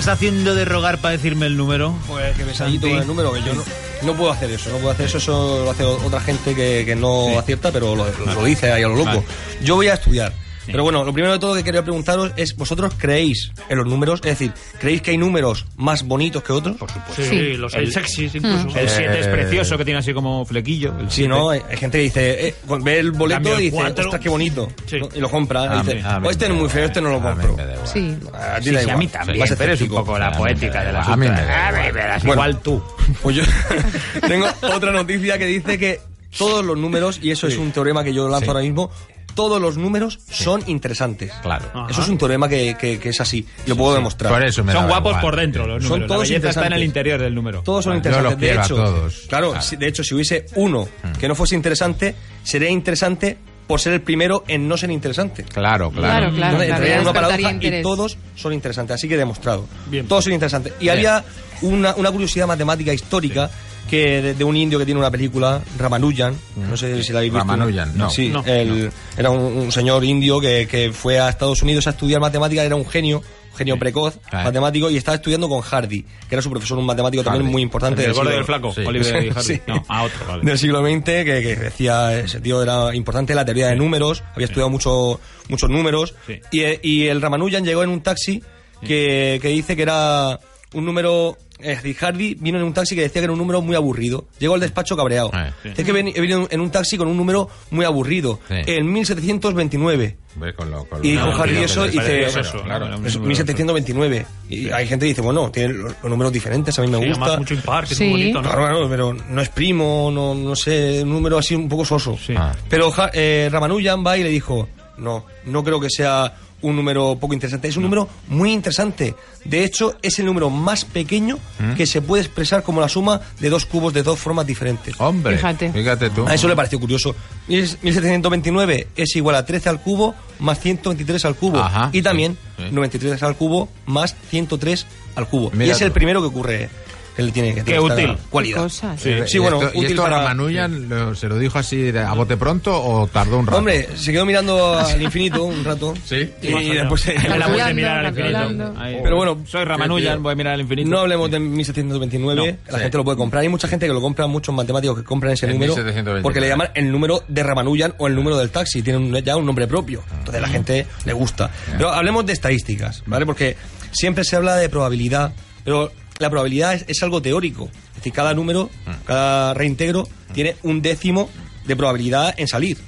Head. 0.09 0.15
¿Estás 0.15 0.19
haciendo 0.19 0.55
de 0.55 0.65
rogar 0.65 0.99
para 0.99 1.13
decirme 1.13 1.47
el 1.47 1.57
número? 1.57 1.95
Pues 2.07 2.37
que 2.37 2.45
me 2.45 2.53
con 2.81 2.91
el 2.91 3.07
número, 3.07 3.33
que 3.33 3.43
yo 3.43 3.55
no, 3.55 3.63
no 4.03 4.15
puedo 4.17 4.33
hacer 4.33 4.51
eso, 4.51 4.71
no 4.71 4.77
puedo 4.77 4.91
hacer 4.91 5.07
eso, 5.07 5.19
eso 5.19 5.65
lo 5.65 5.71
hace 5.71 5.85
otra 5.85 6.21
gente 6.21 6.55
que, 6.55 6.85
que 6.87 6.97
no 6.97 7.39
acierta, 7.39 7.71
pero 7.71 7.95
lo, 7.95 8.07
lo 8.07 8.45
dice 8.45 8.73
ahí 8.73 8.83
a 8.83 8.89
lo 8.89 8.97
loco. 8.97 9.07
Vale. 9.07 9.23
Yo 9.63 9.75
voy 9.75 9.89
a 9.89 9.95
estudiar. 9.95 10.33
Pero 10.71 10.83
bueno, 10.85 11.05
lo 11.05 11.13
primero 11.13 11.33
de 11.33 11.39
todo 11.39 11.55
que 11.55 11.65
quería 11.65 11.83
preguntaros 11.83 12.33
es, 12.37 12.55
¿vosotros 12.57 12.93
creéis 12.97 13.51
en 13.69 13.79
los 13.79 13.87
números? 13.87 14.21
Es 14.25 14.39
decir, 14.39 14.53
¿creéis 14.79 15.03
que 15.03 15.11
hay 15.13 15.19
números 15.19 15.67
más 15.77 16.03
bonitos 16.05 16.43
que 16.43 16.53
otros? 16.53 16.77
Por 16.77 16.91
supuesto. 16.91 17.23
Sí, 17.23 17.29
Sí. 17.29 17.57
los 17.57 17.75
hay 17.75 17.91
sexys 17.91 18.35
incluso. 18.35 18.79
El 18.79 18.89
7 18.89 19.21
es 19.21 19.27
Eh, 19.27 19.31
precioso, 19.31 19.77
que 19.79 19.85
tiene 19.85 20.01
así 20.01 20.13
como 20.13 20.45
flequillo. 20.45 20.95
El 20.99 21.09
Sí, 21.11 21.17
siete. 21.17 21.29
¿no? 21.31 21.51
Hay, 21.51 21.61
hay 21.71 21.77
gente 21.77 21.99
que 21.99 22.05
dice, 22.05 22.49
eh, 22.49 22.55
ve 22.81 22.99
el 22.99 23.13
boleto 23.13 23.37
Cambio 23.37 23.55
el 23.57 23.61
y 23.61 23.65
dice, 23.65 23.77
cuatro. 23.77 24.05
ostras, 24.05 24.23
qué 24.23 24.29
bonito. 24.29 24.69
Sí. 24.87 24.99
¿no? 25.01 25.09
Y 25.15 25.21
lo 25.21 25.31
compra. 25.31 25.63
A 25.63 25.67
y 25.67 25.87
mí- 25.87 25.95
dice, 25.95 26.07
a 26.09 26.21
mí 26.21 26.27
"Oh, 26.29 26.31
este 26.31 26.45
es 26.47 26.51
muy 26.53 26.69
da 26.69 26.69
feo, 26.69 26.85
este 26.87 27.01
no 27.01 27.09
lo. 27.11 27.17
A 27.19 27.23
compro. 27.23 27.53
igual. 27.53 27.79
Sí. 27.85 28.17
A 28.35 28.59
ti 28.61 28.65
Sí, 28.69 28.71
da 28.73 28.73
sí, 28.73 28.77
a 28.77 28.83
igual. 28.83 28.99
mí 28.99 29.07
también, 29.09 29.39
Vas 29.41 29.55
pero 29.59 29.73
es 29.73 29.81
un 29.81 29.89
poco 29.89 30.19
la 30.19 30.29
A 30.29 30.33
poética 30.37 30.73
da 30.73 30.85
del 30.85 30.91
igual. 30.91 31.33
asunto. 31.33 31.53
A 31.53 31.69
Ah, 31.69 32.19
igual. 32.23 32.59
tú. 32.61 32.83
Pues 33.23 33.37
yo 33.37 33.43
tengo 34.29 34.47
otra 34.75 34.93
noticia 34.93 35.39
que 35.39 35.47
dice 35.47 35.79
que 35.79 36.01
todos 36.37 36.65
los 36.65 36.77
números, 36.77 37.19
y 37.23 37.31
eso 37.31 37.47
es 37.47 37.57
un 37.57 37.73
teorema 37.73 38.05
que 38.05 38.13
yo 38.13 38.29
lanzo 38.29 38.45
Sí. 38.45 38.49
ahora 38.51 38.61
mismo, 38.61 38.91
todos 39.39 39.63
los 39.63 39.77
números 39.77 40.19
son 40.29 40.65
interesantes. 40.67 41.31
Claro. 41.43 41.65
Ajá. 41.73 41.87
Eso 41.91 42.03
es 42.03 42.09
un 42.09 42.19
teorema 42.19 42.49
que, 42.49 42.77
que- 42.77 42.99
que 42.99 43.11
es 43.11 43.21
así, 43.21 43.47
lo 43.67 43.77
puedo 43.77 43.95
demostrar. 43.95 44.33
Por 44.33 44.43
eso 44.45 44.65
me 44.65 44.73
Son 44.73 44.89
guapos 44.89 45.11
igual. 45.13 45.23
por 45.23 45.37
dentro 45.37 45.65
los 45.65 45.83
Son 45.85 45.91
números. 45.91 46.09
todos 46.09 46.29
la 46.29 46.35
belleza 46.35 46.49
está 46.51 46.67
en 46.67 46.73
el 46.73 46.83
interior 46.83 47.21
del 47.21 47.33
número. 47.37 47.63
Todos 47.63 47.85
son 47.85 47.95
interesantes. 47.95 48.33
los 48.33 48.41
de 48.41 48.53
hecho, 48.53 48.75
todos. 48.75 49.15
Claro, 49.29 49.51
Claro. 49.53 49.65
si- 49.65 49.77
de 49.77 49.87
hecho, 49.87 50.03
si 50.03 50.15
hubiese 50.17 50.47
uno 50.57 50.89
que 51.21 51.29
no 51.29 51.37
fuese 51.37 51.55
interesante, 51.55 52.17
sería 52.43 52.69
interesante 52.69 53.39
por 53.69 53.81
ser 53.81 53.93
el 53.93 54.01
primero 54.01 54.43
en 54.49 54.67
no 54.67 54.77
ser 54.77 54.91
interesante. 54.91 55.45
Claro, 55.45 55.93
claro. 55.93 56.35
Claro, 56.35 56.61
en 56.63 57.01
una 57.01 57.13
paradoja 57.13 57.53
y 57.61 57.81
todos 57.83 58.19
son 58.35 58.53
interesantes, 58.53 58.95
así 58.97 59.09
que 59.09 59.17
demostrado. 59.17 59.67
Bien. 59.87 60.09
Todos 60.09 60.25
son 60.25 60.33
interesantes. 60.33 60.73
Y 60.81 60.89
había 60.89 61.23
una, 61.63 61.95
una 61.95 62.11
curiosidad 62.11 62.49
matemática 62.49 62.93
histórica 62.93 63.49
que 63.89 64.23
de, 64.23 64.35
de 64.35 64.45
un 64.45 64.57
indio 64.57 64.79
que 64.79 64.85
tiene 64.85 65.01
una 65.01 65.11
película, 65.11 65.61
Ramanujan, 65.79 66.37
no 66.57 66.77
sé 66.77 67.03
si 67.03 67.13
la 67.13 67.19
habéis 67.21 67.33
visto. 67.33 67.49
Ramanujan, 67.49 67.97
no. 67.97 68.11
Sí, 68.11 68.29
No. 68.29 68.45
el- 68.47 68.91
era 69.17 69.31
un, 69.31 69.41
un 69.41 69.73
señor 69.73 70.05
indio 70.05 70.41
que, 70.41 70.67
que 70.69 70.93
fue 70.93 71.19
a 71.19 71.29
Estados 71.29 71.63
Unidos 71.63 71.87
a 71.87 71.91
estudiar 71.91 72.21
matemáticas, 72.21 72.65
era 72.65 72.77
un 72.77 72.87
genio, 72.87 73.23
genio 73.57 73.77
precoz, 73.79 74.19
Ah. 74.31 74.45
matemático, 74.45 74.89
y 74.91 74.97
estaba 74.97 75.17
estudiando 75.17 75.49
con 75.49 75.61
Hardy, 75.63 76.03
que 76.03 76.35
era 76.35 76.43
su 76.43 76.51
profesor, 76.51 76.79
un 76.79 76.87
matemático 76.87 77.25
también 77.25 77.47
muy 77.47 77.61
importante. 77.63 78.03
El 78.03 78.09
del 78.09 78.15
siglo- 78.15 78.31
el 78.31 78.45
flaco, 78.45 78.73
Sí. 78.73 78.83
Oliver 78.87 79.25
y 79.25 79.31
Hardy. 79.31 79.43
Sí. 79.55 79.61
No, 79.67 79.85
a 79.89 80.03
otro, 80.05 80.19
vale. 80.29 80.45
del 80.45 80.59
siglo 80.59 80.81
XX 80.87 81.05
que, 81.05 81.25
que 81.25 81.57
decía 81.57 82.19
ese 82.21 82.41
tío 82.41 82.63
era 82.63 82.95
importante 82.95 83.35
la 83.35 83.45
teoría 83.45 83.67
de 83.69 83.77
números 83.77 84.23
había 84.35 84.45
estudiado 84.47 84.71
mucho, 84.71 85.19
muchos 85.49 85.69
números 85.71 86.15
Sí. 86.27 86.41
y, 86.53 86.89
y 86.89 87.07
el 87.09 87.21
Ramanujan 87.21 87.65
llegó 87.65 87.83
en 87.83 87.91
un 87.91 88.01
taxi 88.03 88.43
que, 88.87 89.41
que 89.43 89.49
dice 89.49 89.75
que 89.75 89.83
era 89.83 90.39
un 90.75 90.85
número 90.85 91.37
decir, 91.59 91.97
Hardy 91.97 92.35
vino 92.39 92.59
en 92.59 92.65
un 92.65 92.73
taxi 92.73 92.95
que 92.95 93.01
decía 93.03 93.21
que 93.21 93.25
era 93.25 93.33
un 93.33 93.39
número 93.39 93.61
muy 93.63 93.75
aburrido. 93.75 94.27
Llegó 94.39 94.55
al 94.55 94.61
despacho 94.61 94.97
cabreado. 94.97 95.31
Eh, 95.35 95.51
sí. 95.63 95.69
Es 95.77 95.85
que 95.85 95.93
ven- 95.93 96.13
he 96.15 96.21
venido 96.21 96.47
en 96.51 96.61
un 96.61 96.71
taxi 96.71 96.97
con 96.97 97.09
un 97.09 97.17
número 97.17 97.49
muy 97.71 97.85
aburrido. 97.85 98.39
Sí. 98.49 98.55
En 98.67 98.93
1729. 98.93 100.17
Ve 100.37 100.55
con 100.55 100.71
lo- 100.71 100.85
con 100.85 101.05
Y 101.05 101.13
dijo 101.13 101.25
con 101.27 101.35
Hardy 101.35 101.57
eso 101.59 101.87
y 101.87 101.91
dice, 101.91 102.23
eso, 102.27 102.41
pero, 102.41 102.63
claro. 102.65 102.87
claro. 102.87 103.07
Es 103.07 103.15
número 103.15 103.29
1729. 103.29 104.27
Y 104.51 104.71
hay 104.71 104.87
gente 104.87 105.05
que 105.07 105.09
dice, 105.09 105.21
bueno, 105.23 105.51
tiene 105.51 105.75
los, 105.75 105.93
los 106.03 106.11
números 106.11 106.33
diferentes, 106.33 106.79
a 106.79 106.83
mí 106.83 106.89
me 106.89 106.99
Sí, 107.01 107.09
gusta. 107.09 107.23
además 107.25 107.39
mucho 107.41 107.55
impar, 107.55 107.87
que 107.89 107.95
Sí. 107.95 108.05
es 108.05 108.11
muy 108.11 108.21
bonito, 108.21 108.43
¿no? 108.43 108.51
Claro, 108.51 108.89
pero 108.89 109.15
no 109.15 109.43
es 109.43 109.49
primo, 109.49 110.11
no, 110.13 110.35
no 110.35 110.55
sé, 110.55 111.03
un 111.03 111.11
número 111.11 111.39
así 111.39 111.55
un 111.55 111.69
poco 111.69 111.85
soso. 111.85 112.17
Sí. 112.25 112.35
Ah. 112.37 112.55
Pero 112.69 112.93
eh, 113.15 113.49
Ramanujan 113.51 114.05
va 114.07 114.17
y 114.17 114.23
le 114.23 114.29
dijo, 114.29 114.69
no, 114.99 115.25
no 115.47 115.65
creo 115.65 115.81
que 115.81 115.91
sea 115.91 116.33
un 116.63 116.75
número 116.77 117.17
poco 117.21 117.35
interesante, 117.35 117.69
es 117.69 117.77
un 117.77 117.85
número 117.85 118.09
muy 118.29 118.53
interesante. 118.53 119.15
De 119.45 119.65
hecho, 119.65 119.97
es 120.03 120.19
el 120.19 120.27
número 120.27 120.51
más 120.51 120.85
pequeño 120.85 121.39
¿Mm? 121.59 121.75
que 121.75 121.87
se 121.87 122.03
puede 122.03 122.23
expresar 122.23 122.63
como 122.63 122.81
la 122.81 122.89
suma 122.89 123.21
de 123.41 123.49
dos 123.49 123.65
cubos 123.65 123.93
de 123.95 124.03
dos 124.03 124.19
formas 124.19 124.47
diferentes. 124.47 124.95
Hombre, 124.99 125.37
Fíjate. 125.37 125.73
fíjate, 125.73 126.11
tú. 126.11 126.27
A 126.27 126.35
eso 126.35 126.49
le 126.49 126.57
pareció 126.57 126.81
curioso. 126.81 127.15
Mil- 127.47 127.79
1729 127.83 128.89
es 128.97 129.17
igual 129.17 129.37
a 129.37 129.45
13 129.47 129.69
al 129.69 129.81
cubo 129.81 130.15
más 130.41 130.59
123 130.61 131.25
al 131.25 131.35
cubo. 131.37 131.59
Ajá, 131.59 131.91
y 131.93 132.03
también 132.03 132.37
sí, 132.57 132.65
sí. 132.69 132.75
93 132.75 133.23
al 133.23 133.37
cubo 133.37 133.69
más 133.87 134.15
103 134.31 134.87
al 135.17 135.29
cubo. 135.29 135.51
Mira 135.53 135.67
y 135.67 135.71
es 135.71 135.81
el 135.81 135.93
primero 135.93 136.21
que 136.21 136.27
ocurre. 136.29 136.71
Que 137.19 137.23
él 137.25 137.33
tiene 137.33 137.53
que 137.53 137.61
esta 137.61 137.81
útil. 137.83 138.17
Cualidad. 138.31 138.59
Cosas. 138.63 139.01
Sí, 139.03 139.13
sí, 139.27 139.39
bueno, 139.41 139.61
¿Y 139.61 139.65
esto, 139.65 139.75
y 139.77 139.79
útil 139.81 139.91
esto 139.91 140.03
para- 140.05 140.19
Ramanujan 140.23 140.89
lo- 140.89 141.15
se 141.17 141.27
lo 141.27 141.37
dijo 141.37 141.59
así 141.59 141.91
de- 141.91 141.99
a 141.99 142.13
bote 142.13 142.37
pronto 142.37 142.81
o 142.81 143.09
tardó 143.09 143.39
un 143.41 143.47
rato? 143.49 143.59
Hombre, 143.59 143.89
se 143.97 144.13
quedó 144.13 144.25
mirando 144.25 144.79
al 144.79 145.03
infinito 145.03 145.43
un 145.43 145.65
rato. 145.65 145.95
Sí. 146.05 146.31
Y, 146.43 146.47
y 146.47 146.75
después. 146.75 147.09
El 147.09 147.17
amor 147.19 147.33
de 147.33 147.39
Calculando, 147.41 147.75
mirar 147.75 148.07
al 148.07 148.17
infinito. 148.17 148.75
Ahí. 148.81 148.99
Pero 149.03 149.17
bueno, 149.17 149.39
soy 149.49 149.65
Ramanujan, 149.65 150.23
voy 150.23 150.33
a 150.33 150.37
mirar 150.37 150.55
al 150.55 150.61
infinito. 150.61 150.89
No 150.91 151.01
hablemos 151.01 151.29
de 151.29 151.41
1729, 151.41 152.59
la 152.69 152.75
sí. 152.77 152.83
gente 152.85 152.97
lo 152.99 153.03
puede 153.05 153.17
comprar. 153.17 153.43
Hay 153.43 153.49
mucha 153.49 153.67
gente 153.67 153.89
que 153.89 153.93
lo 153.93 154.01
compra, 154.01 154.29
muchos 154.29 154.55
matemáticos 154.55 154.99
que 154.99 155.03
compran 155.05 155.33
ese 155.33 155.47
En 155.47 155.55
número 155.55 155.73
1729. 155.73 156.23
porque 156.23 156.41
le 156.41 156.47
llaman 156.49 156.69
el 156.75 156.93
número 156.93 157.25
de 157.27 157.43
Ramanujan 157.43 157.95
o 157.99 158.07
el 158.07 158.15
número 158.15 158.37
del 158.39 158.51
taxi. 158.51 158.81
Tiene 158.83 158.99
un- 158.99 159.13
ya 159.25 159.37
un 159.37 159.45
nombre 159.45 159.67
propio. 159.67 160.05
Entonces 160.19 160.41
la 160.41 160.49
gente 160.49 160.87
le 161.05 161.13
gusta. 161.15 161.51
Pero 161.77 161.91
hablemos 161.91 162.25
de 162.27 162.33
estadísticas, 162.33 163.03
¿vale? 163.07 163.27
Porque 163.27 163.57
siempre 163.91 164.23
se 164.23 164.37
habla 164.37 164.55
de 164.57 164.69
probabilidad, 164.69 165.33
pero 165.65 165.91
la 166.19 166.31
probabilidad 166.31 166.75
es, 166.75 166.85
es 166.89 167.03
algo 167.03 167.23
teórico. 167.23 167.69
Es 167.91 167.97
decir, 167.97 168.13
cada 168.13 168.35
número, 168.35 168.71
cada 169.07 169.55
reintegro 169.55 170.09
tiene 170.33 170.57
un 170.63 170.83
décimo 170.83 171.29
de 171.67 171.77
probabilidad 171.77 172.35
en 172.37 172.49
salir. 172.49 172.79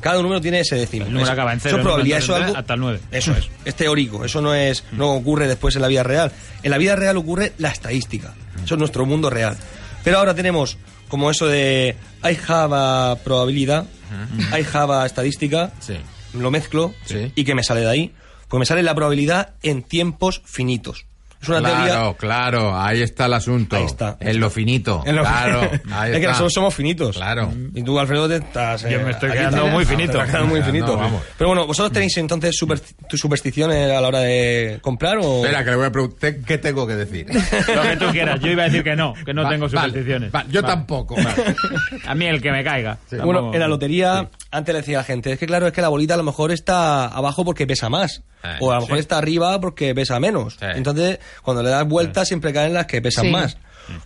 Cada 0.00 0.22
número 0.22 0.40
tiene 0.40 0.60
ese 0.60 0.76
décimo. 0.76 1.04
El 1.04 1.10
número 1.12 1.24
Eso- 1.26 1.32
acaba 1.32 1.52
en 1.52 1.60
cero, 1.60 1.70
Eso 1.76 1.78
es 1.78 1.82
probabilidad, 1.84 2.18
eso 2.20 2.34
algo. 2.34 2.56
hasta 2.56 2.74
el 2.74 2.80
nueve. 2.80 3.00
Eso 3.10 3.32
es. 3.32 3.50
Es 3.66 3.74
teórico, 3.74 4.24
eso 4.24 4.40
no 4.40 4.54
es 4.54 4.82
no 4.92 5.12
ocurre 5.12 5.46
después 5.46 5.76
en 5.76 5.82
la 5.82 5.88
vida 5.88 6.02
real. 6.02 6.32
En 6.62 6.70
la 6.70 6.78
vida 6.78 6.96
real 6.96 7.16
ocurre 7.18 7.52
la 7.58 7.68
estadística. 7.68 8.34
Eso 8.64 8.74
es 8.74 8.78
nuestro 8.78 9.04
mundo 9.04 9.28
real. 9.28 9.58
Pero 10.04 10.18
ahora 10.18 10.34
tenemos 10.34 10.78
como 11.08 11.30
eso 11.30 11.46
de 11.46 11.96
I 12.24 12.38
have 12.48 12.74
a 12.74 13.16
probabilidad, 13.22 13.84
I 14.58 14.64
have 14.72 14.94
a 14.94 15.04
estadística, 15.06 15.70
Sí. 15.80 15.94
lo 16.32 16.50
mezclo 16.50 16.94
Sí. 17.04 17.30
y 17.34 17.44
que 17.44 17.54
me 17.54 17.62
sale 17.62 17.80
de 17.80 17.88
ahí. 17.90 18.12
Pues 18.48 18.58
me 18.58 18.64
sale 18.64 18.82
la 18.82 18.94
probabilidad 18.94 19.50
en 19.62 19.82
tiempos 19.82 20.40
finitos. 20.46 21.04
Es 21.40 21.48
una 21.48 21.60
Claro, 21.60 21.76
teoría 21.84 22.14
claro, 22.18 22.80
ahí 22.80 23.00
está 23.02 23.26
el 23.26 23.34
asunto. 23.34 23.76
Ahí 23.76 23.84
está. 23.84 24.16
En 24.20 24.40
lo 24.40 24.50
finito. 24.50 25.02
en 25.06 25.16
lo- 25.16 25.22
Claro, 25.22 25.60
ahí 25.92 26.12
es 26.12 26.20
que 26.20 26.26
nosotros 26.26 26.52
somos 26.52 26.74
finitos. 26.74 27.16
Claro. 27.16 27.52
Y 27.74 27.82
tú, 27.82 27.98
Alfredo, 27.98 28.28
te 28.28 28.36
estás. 28.36 28.82
Yo 28.82 29.00
me 29.02 29.12
estoy 29.12 29.30
aquí 29.30 29.38
quedando 29.38 29.62
te- 29.64 29.70
muy 29.70 29.84
te 29.84 29.90
finito. 29.90 30.12
quedando 30.24 30.46
muy 30.46 30.60
No, 30.60 30.66
finito. 30.66 30.96
vamos. 30.96 31.22
Pero 31.38 31.48
bueno, 31.48 31.66
¿vosotros 31.66 31.92
tenéis 31.92 32.16
entonces 32.16 32.56
super, 32.56 32.80
tus 33.08 33.20
supersticiones 33.20 33.90
a 33.90 34.00
la 34.00 34.08
hora 34.08 34.18
de 34.20 34.78
comprar 34.82 35.18
o.? 35.22 35.44
Espera, 35.44 35.62
que 35.64 35.70
le 35.70 35.76
voy 35.76 35.86
a 35.86 35.92
preguntar 35.92 36.36
qué 36.44 36.58
tengo 36.58 36.86
que 36.86 36.96
decir. 36.96 37.26
Lo 37.74 37.82
que 37.82 37.96
tú 37.96 38.06
quieras. 38.10 38.40
Yo 38.40 38.48
iba 38.48 38.62
a 38.62 38.66
decir 38.66 38.82
que 38.82 38.96
no, 38.96 39.14
que 39.24 39.32
no 39.32 39.44
Va- 39.44 39.50
tengo 39.50 39.68
supersticiones. 39.68 40.32
yo 40.50 40.62
tampoco. 40.62 41.14
A 42.06 42.14
mí 42.14 42.26
el 42.26 42.40
que 42.42 42.50
me 42.50 42.64
caiga. 42.64 42.98
Bueno, 43.22 43.52
en 43.54 43.60
la 43.60 43.68
lotería, 43.68 44.28
antes 44.50 44.72
le 44.72 44.80
decía 44.80 44.98
a 44.98 45.00
la 45.02 45.04
gente, 45.04 45.32
es 45.32 45.38
que 45.38 45.46
claro, 45.46 45.66
es 45.66 45.72
que 45.72 45.82
la 45.82 45.88
bolita 45.88 46.14
a 46.14 46.16
lo 46.16 46.22
mejor 46.24 46.50
está 46.52 47.06
abajo 47.06 47.44
porque 47.44 47.66
pesa 47.66 47.88
más. 47.88 48.22
Eh, 48.44 48.56
o 48.60 48.70
a 48.70 48.76
lo 48.76 48.80
mejor 48.82 48.96
sí. 48.96 49.00
está 49.00 49.18
arriba 49.18 49.60
porque 49.60 49.94
pesa 49.94 50.18
menos. 50.20 50.54
Sí. 50.54 50.66
Entonces, 50.74 51.18
cuando 51.42 51.62
le 51.62 51.70
das 51.70 51.86
vueltas, 51.86 52.28
siempre 52.28 52.52
caen 52.52 52.72
las 52.74 52.86
que 52.86 53.02
pesan 53.02 53.26
Sí. 53.26 53.30
más. 53.30 53.56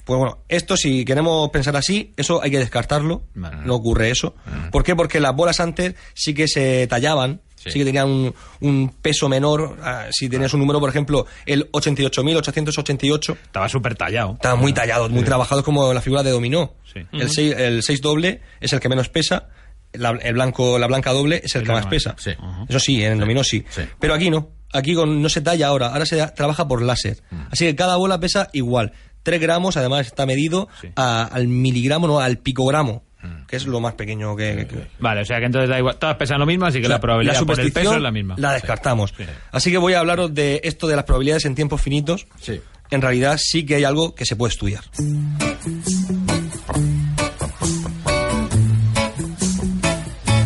Pues 0.05 0.17
bueno, 0.17 0.39
esto 0.49 0.77
si 0.77 1.05
queremos 1.05 1.51
pensar 1.51 1.75
así, 1.77 2.15
eso 2.17 2.41
hay 2.41 2.53
que 2.53 2.59
descartarlo. 2.61 3.23
Vale. 3.35 3.57
No 3.65 3.75
ocurre 3.75 4.11
eso. 4.11 4.35
¿Por 4.71 4.85
qué? 4.85 4.95
Porque 4.95 5.19
las 5.19 5.35
bolas 5.35 5.59
antes 5.59 5.97
sí 6.15 6.35
que 6.35 6.47
se 6.47 6.87
tallaban. 6.87 7.41
Sí. 7.57 7.71
Sí, 7.71 7.79
que 7.81 7.85
tenían 7.85 8.09
un, 8.09 8.35
un 8.61 8.89
peso 8.91 9.29
menor. 9.29 9.77
Ah, 9.83 10.07
Si 10.11 10.29
tenías 10.29 10.53
un 10.55 10.61
número, 10.61 10.81
por 10.81 10.89
ejemplo, 10.91 11.27
el 11.47 11.71
88.888, 11.73 13.37
Estaba 13.43 13.69
súper 13.69 13.95
tallado. 13.95 14.33
Estaban 14.35 14.59
muy 14.61 14.73
tallados, 14.73 15.11
muy 15.11 15.23
trabajados 15.23 15.65
como 15.65 15.93
la 15.93 16.01
figura 16.01 16.23
de 16.23 16.31
dominó. 16.31 16.75
Sí. 16.93 17.01
El 17.13 17.31
6 17.31 17.55
el 17.57 17.83
seis 17.83 18.01
doble 18.01 18.41
es 18.61 18.73
el 18.73 18.81
que 18.81 18.89
menos 18.89 19.09
pesa, 19.09 19.49
la, 19.93 20.11
el 20.11 20.35
blanco, 20.35 20.79
la 20.79 20.87
blanca 20.87 21.13
doble 21.13 21.41
es 21.45 21.55
el 21.57 21.63
que 21.63 21.69
la 21.69 21.75
más 21.75 21.87
pesa. 21.87 22.15
Sí. 22.19 22.31
Eso 22.69 22.79
sí, 22.81 23.03
en 23.05 23.13
el 23.13 23.21
dominó 23.21 23.43
sí. 23.45 23.65
Sí. 23.71 23.83
Pero 23.99 24.15
aquí 24.15 24.31
no. 24.31 24.51
Aquí 24.75 24.95
con, 24.95 25.21
no 25.21 25.29
se 25.29 25.43
talla 25.43 25.67
ahora, 25.69 25.89
ahora 25.89 26.07
se 26.07 26.17
da- 26.17 26.33
trabaja 26.35 26.67
por 26.67 26.81
láser. 26.81 27.23
Así 27.51 27.67
que 27.67 27.77
cada 27.77 27.97
bola 27.97 28.19
pesa 28.19 28.49
igual. 28.55 28.93
3 29.23 29.41
gramos, 29.41 29.77
además 29.77 30.07
está 30.07 30.25
medido 30.27 30.69
Sí. 30.81 30.89
a- 30.97 31.25
al 31.25 31.47
miligramo, 31.49 32.07
no, 32.07 32.21
al 32.21 32.39
picogramo, 32.39 33.05
que 33.47 33.57
es 33.57 33.67
lo 33.67 33.81
más 33.81 33.93
pequeño 33.95 34.35
que... 34.35 34.67
que- 34.69 34.87
Vale, 34.99 35.21
o 35.21 35.25
sea 35.27 35.39
que 35.41 35.45
entonces 35.45 35.69
da 35.69 35.79
igual. 35.79 35.97
Todas 35.99 36.17
pesan 36.17 36.41
lo 36.41 36.47
mismo, 36.47 36.65
así 36.65 36.81
que 36.81 36.89
la, 36.89 36.99
probabilidad 37.01 37.35
por 37.35 37.43
el 37.43 37.57
superstición 37.57 37.85
peso 37.85 37.97
es 37.97 38.03
la 38.03 38.11
misma. 38.11 38.35
La 38.39 38.53
descartamos. 38.55 39.13
Así 39.53 39.71
que 39.71 39.77
voy 39.79 39.93
a 39.93 40.01
hablaros 40.01 40.33
de 40.35 40.61
esto 40.65 40.89
de 40.89 40.97
las 40.97 41.05
probabilidades 41.05 41.45
en 41.45 41.55
tiempos 41.55 41.81
finitos. 41.83 42.27
Sí. 42.41 42.61
En 42.91 43.01
realidad 43.03 43.39
sí 43.43 43.65
que 43.67 43.75
hay 43.77 43.85
algo 43.85 44.15
que 44.15 44.25
se 44.27 44.37
puede 44.37 44.53
estudiar. 44.53 44.83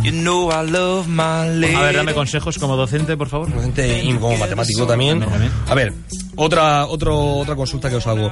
You 0.06 0.12
know 0.12 0.50
I 0.50 0.70
love 0.70 1.08
my 1.08 1.48
lady. 1.58 1.74
A 1.74 1.80
ver, 1.82 1.96
dame 1.96 2.14
consejos 2.14 2.58
como 2.58 2.76
docente, 2.76 3.16
por 3.16 3.28
favor. 3.28 3.52
Docente 3.52 4.02
y 4.04 4.12
como 4.14 4.36
matemático 4.36 4.86
también. 4.86 5.24
A 5.68 5.74
ver, 5.74 5.92
otra, 6.36 6.86
otro, 6.86 7.18
otra 7.38 7.56
consulta 7.56 7.90
que 7.90 7.96
os 7.96 8.06
hago. 8.06 8.30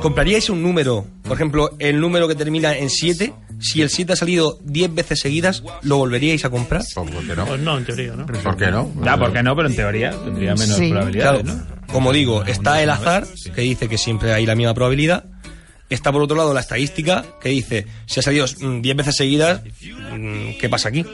¿Compraríais 0.00 0.48
un 0.50 0.62
número, 0.62 1.04
por 1.22 1.32
ejemplo, 1.32 1.70
el 1.78 2.00
número 2.00 2.26
que 2.26 2.34
termina 2.34 2.76
en 2.76 2.88
7? 2.90 3.32
Si 3.60 3.82
el 3.82 3.90
7 3.90 4.14
ha 4.14 4.16
salido 4.16 4.58
10 4.64 4.94
veces 4.94 5.20
seguidas, 5.20 5.62
¿lo 5.82 5.98
volveríais 5.98 6.42
a 6.46 6.50
comprar? 6.50 6.82
Pues, 6.94 7.10
¿Por 7.10 7.26
qué 7.26 7.36
no? 7.36 7.44
Pues 7.44 7.60
no, 7.60 7.76
en 7.76 7.84
teoría, 7.84 8.12
¿no? 8.14 8.24
¿Por 8.24 8.56
qué 8.56 8.70
no? 8.70 8.90
Ya, 9.04 9.16
¿por 9.18 9.32
qué 9.32 9.42
no? 9.42 9.54
Pero 9.54 9.68
en 9.68 9.76
teoría 9.76 10.10
tendría 10.12 10.54
menos 10.54 10.76
Sí. 10.78 10.88
probabilidades, 10.90 11.42
Claro, 11.42 11.58
¿no? 11.58 11.92
como 11.92 12.12
digo, 12.12 12.44
está 12.44 12.82
el 12.82 12.88
azar, 12.88 13.26
que 13.54 13.60
dice 13.60 13.88
que 13.88 13.98
siempre 13.98 14.32
hay 14.32 14.46
la 14.46 14.54
misma 14.54 14.72
probabilidad. 14.72 15.24
Está 15.90 16.12
por 16.12 16.22
otro 16.22 16.36
lado 16.36 16.54
la 16.54 16.60
estadística, 16.60 17.24
que 17.40 17.48
dice, 17.48 17.86
si 18.06 18.20
ha 18.20 18.22
salido 18.22 18.46
mm, 18.46 18.80
10 18.80 18.96
veces 18.96 19.16
seguidas, 19.16 19.62
mm, 19.62 20.58
¿qué 20.60 20.68
pasa 20.68 20.88
aquí? 20.88 21.04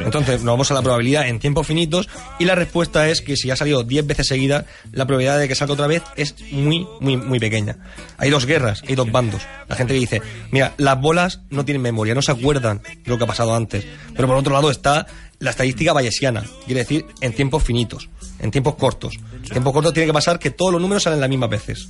Entonces 0.00 0.42
nos 0.42 0.52
vamos 0.52 0.70
a 0.70 0.74
la 0.74 0.82
probabilidad 0.82 1.28
en 1.28 1.38
tiempos 1.38 1.66
finitos 1.66 2.08
y 2.38 2.44
la 2.44 2.54
respuesta 2.54 3.08
es 3.08 3.20
que 3.20 3.36
si 3.36 3.50
ha 3.50 3.56
salido 3.56 3.82
10 3.82 4.06
veces 4.06 4.28
seguidas, 4.28 4.64
la 4.92 5.06
probabilidad 5.06 5.38
de 5.38 5.48
que 5.48 5.54
salga 5.54 5.74
otra 5.74 5.86
vez 5.86 6.02
es 6.16 6.36
muy, 6.52 6.86
muy, 7.00 7.16
muy 7.16 7.38
pequeña. 7.38 7.76
Hay 8.16 8.30
dos 8.30 8.46
guerras, 8.46 8.82
hay 8.86 8.94
dos 8.94 9.10
bandos. 9.10 9.42
La 9.68 9.76
gente 9.76 9.94
que 9.94 10.00
dice, 10.00 10.22
mira, 10.50 10.74
las 10.76 11.00
bolas 11.00 11.40
no 11.50 11.64
tienen 11.64 11.82
memoria, 11.82 12.14
no 12.14 12.22
se 12.22 12.32
acuerdan 12.32 12.80
de 12.82 13.10
lo 13.10 13.18
que 13.18 13.24
ha 13.24 13.26
pasado 13.28 13.54
antes. 13.54 13.84
Pero 14.14 14.28
por 14.28 14.36
otro 14.36 14.54
lado 14.54 14.70
está 14.70 15.06
la 15.40 15.50
estadística 15.50 15.92
bayesiana, 15.92 16.44
quiere 16.66 16.80
decir 16.80 17.04
en 17.20 17.32
tiempos 17.32 17.62
finitos, 17.62 18.08
en 18.38 18.50
tiempos 18.50 18.76
cortos. 18.76 19.18
En 19.34 19.50
tiempos 19.50 19.72
cortos 19.72 19.92
tiene 19.92 20.06
que 20.06 20.12
pasar 20.12 20.38
que 20.38 20.50
todos 20.50 20.72
los 20.72 20.80
números 20.80 21.02
salen 21.02 21.20
las 21.20 21.28
mismas 21.28 21.50
veces. 21.50 21.88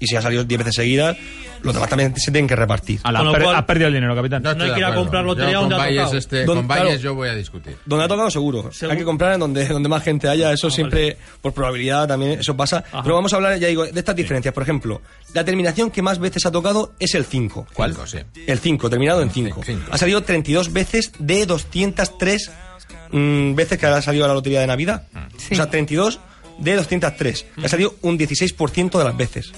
Y 0.00 0.06
si 0.06 0.14
ha 0.16 0.22
salido 0.22 0.44
10 0.44 0.58
veces 0.58 0.74
seguidas, 0.76 1.16
los 1.62 1.74
demás 1.74 1.88
también 1.90 2.14
se 2.16 2.30
tienen 2.30 2.46
que 2.46 2.54
repartir. 2.54 3.00
Ala, 3.02 3.18
Con 3.18 3.26
lo 3.26 3.30
has 3.32 3.36
per- 3.36 3.44
cual- 3.44 3.56
has 3.56 3.64
perdido 3.64 3.88
el 3.88 3.94
dinero, 3.94 4.14
capitán. 4.14 4.42
No, 4.42 4.50
hay 4.50 4.72
que 4.72 4.78
ir 4.78 4.84
a 4.84 4.94
comprar 4.94 5.24
lotería 5.24 5.52
Yo 5.54 5.60
donde 5.62 5.74
con 5.74 5.84
ha 5.84 5.88
tocado. 5.88 6.16
este, 6.18 6.44
Don- 6.44 6.56
con 6.58 6.68
Valles 6.68 6.84
claro. 6.86 7.00
yo 7.00 7.14
voy 7.16 7.28
a 7.28 7.34
discutir. 7.34 7.76
Donde 7.84 8.04
ha 8.04 8.08
tocado 8.08 8.30
seguro. 8.30 8.70
Seguro. 8.72 8.92
Hay 8.92 8.98
que 8.98 9.04
comprar 9.04 9.34
en 9.34 9.40
donde, 9.40 9.66
donde 9.66 9.88
más 9.88 10.04
gente 10.04 10.28
haya. 10.28 10.52
Eso 10.52 10.70
siempre, 10.70 11.16
por 11.42 11.52
probabilidad 11.52 12.06
también, 12.06 12.38
eso 12.38 12.56
pasa. 12.56 12.84
Pero 13.02 13.14
vamos 13.16 13.32
a 13.32 13.36
hablar, 13.36 13.58
ya 13.58 13.66
digo, 13.68 13.84
de 13.86 13.98
estas 13.98 14.14
diferencias. 14.14 14.54
Por 14.54 14.62
ejemplo, 14.62 15.02
la 15.34 15.44
terminación 15.44 15.90
que 15.90 16.00
más 16.00 16.18
veces 16.20 16.46
ha 16.46 16.52
tocado 16.52 16.92
es 17.00 17.14
el 17.16 17.24
5. 17.24 17.66
¿Cuál? 17.74 17.96
sí. 18.06 18.18
El 18.46 18.58
5, 18.60 18.88
terminado 18.88 19.20
en 19.22 19.30
5. 19.30 19.62
Cinco. 19.64 19.82
Ha 19.90 19.98
salido 19.98 20.22
32 20.22 20.72
veces 20.72 21.10
de 21.18 21.44
203 21.44 22.52
mm, 23.10 23.54
veces 23.54 23.78
que 23.78 23.86
ha 23.86 24.00
salido 24.02 24.24
a 24.24 24.28
la 24.28 24.34
lotería 24.34 24.60
de 24.60 24.66
Navidad. 24.68 25.08
Sí. 25.38 25.54
O 25.54 25.56
sea, 25.56 25.68
32 25.68 26.20
de 26.58 26.76
203. 26.76 27.46
Ha 27.64 27.68
salido 27.68 27.94
un 28.02 28.18
16% 28.18 28.98
de 28.98 29.04
las 29.04 29.16
veces. 29.16 29.52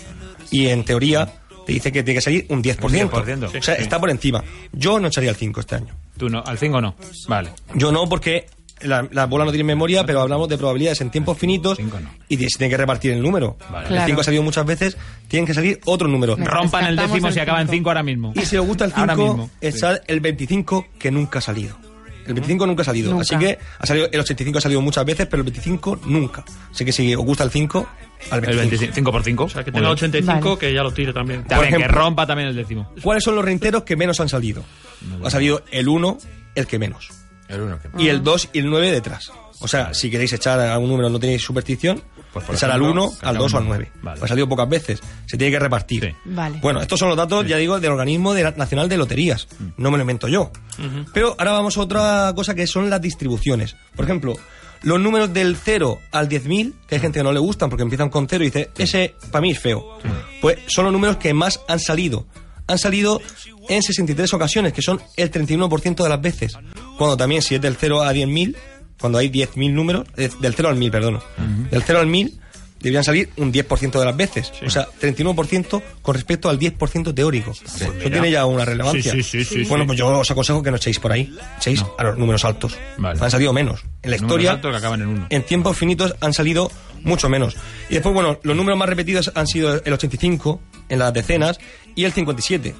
Y 0.50 0.68
en 0.68 0.84
teoría 0.84 1.26
te 1.66 1.72
dice 1.72 1.92
que 1.92 2.02
tiene 2.02 2.18
que 2.18 2.22
salir 2.22 2.46
un 2.48 2.62
10%. 2.62 2.84
Un 2.84 2.92
10%. 2.92 3.44
O 3.58 3.62
sea, 3.62 3.76
Sí. 3.76 3.82
está 3.82 3.98
por 4.00 4.10
encima. 4.10 4.42
Yo 4.72 4.98
no 4.98 5.08
echaría 5.08 5.30
el 5.30 5.36
5 5.36 5.60
este 5.60 5.76
año. 5.76 5.94
Tú 6.16 6.28
no, 6.28 6.42
al 6.44 6.58
5 6.58 6.80
no. 6.80 6.94
Vale. 7.28 7.50
Yo 7.74 7.92
no, 7.92 8.08
porque 8.08 8.46
la, 8.82 9.06
la 9.12 9.26
bola 9.26 9.44
no 9.44 9.50
tiene 9.50 9.64
memoria, 9.64 10.04
pero 10.04 10.22
hablamos 10.22 10.48
de 10.48 10.56
probabilidades 10.56 11.00
en 11.02 11.10
tiempos 11.10 11.36
finitos 11.38 11.76
Cinco 11.76 12.00
no. 12.00 12.10
y 12.28 12.36
se 12.38 12.58
tiene 12.58 12.70
que 12.70 12.76
repartir 12.78 13.12
el 13.12 13.22
número. 13.22 13.56
Vale. 13.70 13.84
El 13.86 13.92
Claro. 13.92 14.06
5 14.06 14.20
ha 14.20 14.24
salido 14.24 14.42
muchas 14.42 14.64
veces, 14.66 14.96
tienen 15.28 15.46
que 15.46 15.54
salir 15.54 15.78
otro 15.84 16.08
número. 16.08 16.36
Me- 16.36 16.46
Rompan 16.46 16.86
el 16.86 16.96
décimo 16.96 17.28
el 17.28 17.34
si 17.34 17.40
acaba 17.40 17.60
en 17.60 17.66
cinco. 17.68 17.76
5 17.76 17.90
ahora 17.90 18.02
mismo. 18.02 18.32
Y 18.34 18.40
si 18.46 18.56
os 18.56 18.66
gusta 18.66 18.86
el 18.86 18.92
Ahora 18.96 19.14
5, 19.14 19.28
mismo. 19.28 19.50
está 19.60 20.00
el 20.06 20.20
25 20.20 20.86
que 20.98 21.10
nunca 21.10 21.38
ha 21.38 21.42
salido. 21.42 21.76
El 22.26 22.34
25 22.34 22.66
nunca 22.66 22.82
ha 22.82 22.84
salido. 22.84 23.10
Nunca. 23.10 23.22
Así 23.22 23.36
que 23.36 23.58
ha 23.78 23.86
salido, 23.86 24.08
el 24.12 24.20
85 24.20 24.58
ha 24.58 24.60
salido 24.60 24.80
muchas 24.80 25.04
veces, 25.04 25.26
pero 25.26 25.40
el 25.40 25.44
25 25.44 26.00
nunca. 26.06 26.44
Así 26.70 26.84
que 26.84 26.92
si 26.92 27.14
os 27.14 27.24
gusta 27.24 27.44
el 27.44 27.50
5, 27.50 27.88
al 28.30 28.38
El 28.44 28.56
25. 28.56 28.80
25 28.80 29.12
por 29.12 29.22
5. 29.24 29.44
O 29.44 29.48
sea, 29.48 29.64
que 29.64 29.72
tenga 29.72 29.90
85, 29.90 30.58
que 30.58 30.72
ya 30.72 30.82
lo 30.82 30.92
tire 30.92 31.12
también. 31.12 31.40
Por 31.42 31.48
También, 31.48 31.70
que 31.70 31.76
ejemplo. 31.80 32.00
rompa 32.00 32.26
también 32.26 32.48
el 32.48 32.56
décimo. 32.56 32.92
¿Cuáles 33.02 33.24
son 33.24 33.34
los 33.34 33.44
reinteros 33.44 33.82
que 33.84 33.96
menos 33.96 34.20
han 34.20 34.28
salido? 34.28 34.62
Ha 35.24 35.30
salido 35.30 35.62
el 35.70 35.88
1, 35.88 36.18
el 36.54 36.66
que 36.66 36.78
menos. 36.78 37.08
El 37.48 37.62
uno 37.62 37.78
que... 37.80 37.88
Y 38.02 38.08
el 38.08 38.22
2 38.22 38.50
y 38.52 38.58
el 38.60 38.70
9 38.70 38.92
detrás. 38.92 39.32
O 39.60 39.68
sea, 39.68 39.92
si 39.92 40.10
queréis 40.10 40.32
echar 40.32 40.60
algún 40.60 40.88
número, 40.88 41.10
no 41.10 41.18
tenéis 41.18 41.42
superstición, 41.42 42.02
Pues, 42.32 42.44
por 42.46 42.54
echar 42.54 42.70
ejemplo, 42.70 42.86
al 42.88 42.92
1, 42.92 43.10
que 43.10 43.16
al 43.26 43.30
acaba 43.30 43.38
2 43.44 43.54
o 43.54 43.58
al 43.58 43.64
nueve. 43.66 43.90
9. 43.94 44.00
Vale. 44.04 44.20
Ha 44.22 44.28
salido 44.28 44.48
pocas 44.48 44.68
veces. 44.68 45.00
Se 45.26 45.36
tiene 45.36 45.50
que 45.52 45.58
repartir. 45.58 46.04
Sí. 46.04 46.14
Vale. 46.26 46.58
Bueno, 46.62 46.80
estos 46.80 46.98
son 46.98 47.08
los 47.08 47.16
datos, 47.16 47.46
ya 47.46 47.56
digo, 47.56 47.80
del 47.80 47.90
organismo 47.92 48.34
de 48.34 48.44
la- 48.44 48.52
nacional 48.52 48.88
de 48.88 48.96
loterías. 48.96 49.48
No 49.76 49.90
me 49.90 49.96
lo 49.98 50.02
invento 50.02 50.28
yo. 50.28 50.50
Pero 51.12 51.34
ahora 51.38 51.52
vamos 51.52 51.76
a 51.76 51.80
otra 51.80 52.32
cosa 52.36 52.54
que 52.54 52.66
son 52.66 52.88
las 52.88 53.00
distribuciones. 53.00 53.74
Por 53.96 54.04
ejemplo, 54.04 54.34
los 54.82 55.00
números 55.00 55.32
del 55.32 55.56
0 55.56 55.98
al 56.12 56.28
10.000, 56.28 56.72
que 56.86 56.94
hay 56.94 57.00
gente 57.00 57.18
que 57.18 57.24
no 57.24 57.32
le 57.32 57.40
gustan 57.40 57.68
porque 57.68 57.82
empiezan 57.82 58.08
con 58.10 58.26
0 58.28 58.44
y 58.44 58.46
dice, 58.46 58.70
ese 58.78 59.14
para 59.30 59.42
mí 59.42 59.50
es 59.50 59.58
feo. 59.58 59.98
Pues 60.40 60.58
son 60.68 60.84
los 60.84 60.92
números 60.92 61.16
que 61.16 61.34
más 61.34 61.60
han 61.68 61.80
salido. 61.80 62.26
Han 62.66 62.78
salido 62.78 63.20
en 63.68 63.82
63 63.82 64.32
ocasiones, 64.32 64.72
que 64.72 64.80
son 64.82 65.00
el 65.16 65.30
31% 65.30 66.02
de 66.04 66.08
las 66.08 66.20
veces. 66.20 66.56
Cuando 66.96 67.16
también, 67.16 67.42
si 67.42 67.56
es 67.56 67.60
del 67.60 67.76
0 67.76 68.02
a 68.02 68.12
10.000, 68.12 68.54
cuando 69.00 69.18
hay 69.18 69.30
10.000 69.30 69.72
números, 69.72 70.06
eh, 70.16 70.30
del 70.40 70.54
0 70.54 70.68
al 70.68 70.76
1000, 70.76 70.90
perdón. 70.90 71.20
Del 71.70 71.82
0 71.82 72.00
al 72.00 72.06
1000 72.06 72.40
deberían 72.80 73.04
salir 73.04 73.30
un 73.36 73.52
10% 73.52 73.98
de 73.98 74.04
las 74.04 74.16
veces. 74.16 74.52
O 74.64 74.70
sea, 74.70 74.86
31% 75.00 75.82
con 76.02 76.14
respecto 76.14 76.48
al 76.48 76.58
10% 76.58 77.14
teórico. 77.14 77.52
Eso 77.52 77.92
tiene 77.92 78.30
ya 78.30 78.46
una 78.46 78.64
relevancia. 78.64 79.12
Sí, 79.12 79.22
sí, 79.22 79.44
sí, 79.44 79.64
sí, 79.64 79.68
bueno, 79.68 79.84
sí. 79.84 79.88
pues 79.88 79.98
yo 79.98 80.18
os 80.18 80.30
aconsejo 80.30 80.62
que 80.62 80.70
no 80.70 80.76
echéis 80.76 80.98
por 80.98 81.12
ahí. 81.12 81.32
Echéis 81.58 81.84
a 81.98 82.04
los 82.04 82.18
números 82.18 82.44
altos. 82.44 82.76
Vale. 82.98 83.20
Han 83.22 83.30
salido 83.30 83.52
menos. 83.52 83.84
En 84.02 84.10
la 84.10 84.16
historia, 84.16 84.52
altos 84.52 84.70
que 84.70 84.76
acaban 84.78 85.02
en 85.02 85.08
uno. 85.08 85.26
en 85.28 85.42
tiempos 85.42 85.76
finitos 85.76 86.14
han 86.20 86.32
salido 86.32 86.70
mucho 87.02 87.28
menos. 87.28 87.56
Y 87.88 87.94
después, 87.94 88.14
bueno, 88.14 88.38
los 88.42 88.56
números 88.56 88.78
más 88.78 88.88
repetidos 88.88 89.30
han 89.34 89.46
sido 89.46 89.82
el 89.82 89.92
85 89.92 90.60
en 90.88 90.98
las 90.98 91.12
decenas 91.12 91.58
y 91.94 92.04
el 92.04 92.12
57. 92.12 92.74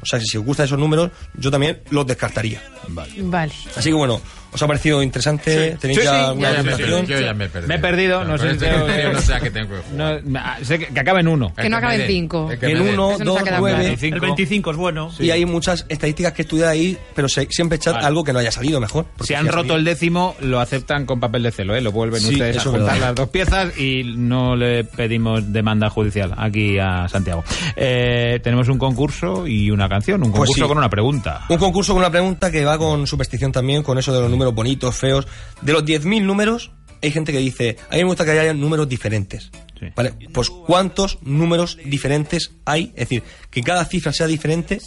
O 0.00 0.06
sea, 0.06 0.20
si 0.20 0.38
os 0.38 0.44
gustan 0.44 0.66
esos 0.66 0.78
números, 0.78 1.10
yo 1.34 1.50
también 1.50 1.80
los 1.90 2.06
descartaría. 2.06 2.62
Vale. 2.88 3.52
Así 3.76 3.88
que 3.88 3.94
bueno, 3.94 4.20
¿os 4.52 4.62
ha 4.62 4.66
parecido 4.66 5.02
interesante? 5.02 5.76
¿Tenéis 5.80 5.98
Sí, 6.00 6.04
ya 6.04 6.10
sí, 6.10 6.16
alguna 6.24 6.50
ya, 6.50 6.56
ya 6.56 6.62
me 6.62 6.68
explicación? 6.70 7.06
Yo 7.06 7.20
ya 7.20 7.34
me 7.34 7.44
he 7.44 7.48
perdido. 7.48 7.68
Me 7.68 7.74
he 7.74 7.78
perdido, 7.78 8.24
no 8.24 8.30
Con 8.30 8.38
sé 8.38 8.50
este 8.52 9.12
no 9.12 9.20
sé 9.20 9.34
a 9.34 9.40
qué 9.40 9.50
tengo 9.50 9.68
que 9.68 9.76
jugar. 9.82 10.22
No, 10.24 10.38
ah, 10.40 10.56
sé 10.62 10.78
que, 10.78 10.86
que 10.86 11.00
acabe 11.00 11.20
en 11.20 11.28
1. 11.28 11.54
Que 11.56 11.68
no 11.68 11.76
acabe 11.76 12.02
en 12.02 12.06
cinco. 12.06 12.50
el 12.50 12.58
que 12.58 12.66
En 12.70 12.80
uno, 12.80 13.16
dos, 13.18 13.42
nueve. 13.60 13.96
claro. 13.98 14.16
El 14.16 14.20
25 14.20 14.70
es 14.70 14.76
bueno. 14.76 15.10
Y 15.18 15.30
hay 15.30 15.44
muchas 15.44 15.84
estadísticas 15.88 16.32
que 16.32 16.42
estudiar 16.42 16.68
ahí, 16.68 16.96
pero 17.14 17.28
se- 17.28 17.46
siempre 17.50 17.76
echad 17.76 17.94
Vale. 17.94 18.06
algo 18.06 18.24
que 18.24 18.32
no 18.32 18.38
haya 18.38 18.50
salido 18.52 18.80
mejor. 18.80 19.06
Si 19.20 19.34
han 19.34 19.46
ha 19.48 19.50
roto 19.50 19.58
salido. 19.68 19.76
el 19.76 19.84
décimo, 19.84 20.34
lo 20.40 20.60
aceptan 20.60 21.06
con 21.06 21.20
papel 21.20 21.42
de 21.42 21.50
celo, 21.52 21.74
¿eh? 21.76 21.80
Lo 21.80 21.92
vuelven 21.92 22.20
Sí, 22.20 22.32
ustedes 22.34 22.58
a 22.58 22.60
juntar 22.60 22.98
las 22.98 23.14
dos 23.14 23.28
piezas 23.28 23.78
y 23.78 24.02
no 24.16 24.56
le 24.56 24.84
pedimos 24.84 25.52
demanda 25.52 25.88
judicial 25.90 26.34
aquí 26.36 26.78
a 26.78 27.08
Santiago. 27.08 27.44
Eh, 27.76 28.40
tenemos 28.42 28.68
un 28.68 28.78
concurso 28.78 29.46
y 29.46 29.70
una 29.70 29.88
canción, 29.88 30.22
un 30.22 30.30
Pues 30.30 30.40
concurso 30.40 30.64
sí. 30.64 30.68
con 30.68 30.78
una 30.78 30.88
pregunta. 30.90 31.44
Un 31.48 31.58
concurso 31.58 31.92
con 31.92 32.00
una 32.00 32.10
pregunta 32.10 32.50
que 32.50 32.64
va 32.64 32.78
con 32.78 33.06
superstición 33.06 33.52
también, 33.52 33.82
con 33.82 33.98
eso 33.98 34.12
de 34.12 34.20
los 34.20 34.30
números 34.30 34.37
bonitos, 34.46 34.96
feos. 34.96 35.26
De 35.60 35.72
los 35.72 35.84
10.000 35.84 36.22
números, 36.22 36.72
hay 37.02 37.10
gente 37.10 37.32
que 37.32 37.38
dice, 37.38 37.76
a 37.90 37.94
mí 37.94 37.98
me 37.98 38.08
gusta 38.08 38.24
que 38.24 38.32
haya 38.32 38.52
números 38.54 38.88
diferentes. 38.88 39.50
Sí. 39.78 39.86
¿Vale? 39.94 40.14
Pues 40.32 40.50
¿cuántos 40.50 41.18
números 41.22 41.78
diferentes 41.84 42.52
hay? 42.64 42.92
Es 42.96 43.08
decir, 43.08 43.22
que 43.50 43.62
cada 43.62 43.84
cifra 43.84 44.12
sea 44.12 44.26
diferente. 44.26 44.80